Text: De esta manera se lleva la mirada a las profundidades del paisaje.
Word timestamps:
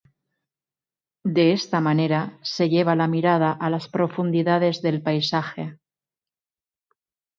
De 1.35 1.53
esta 1.53 1.79
manera 1.79 2.39
se 2.41 2.69
lleva 2.69 2.95
la 2.95 3.05
mirada 3.07 3.51
a 3.51 3.69
las 3.69 3.87
profundidades 3.87 4.81
del 4.81 5.03
paisaje. 5.03 5.77